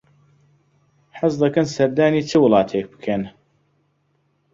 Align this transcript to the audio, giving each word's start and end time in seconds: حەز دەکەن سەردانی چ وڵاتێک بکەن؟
حەز 1.17 1.33
دەکەن 1.43 1.67
سەردانی 1.75 2.27
چ 2.29 2.31
وڵاتێک 2.43 2.85
بکەن؟ 2.93 3.21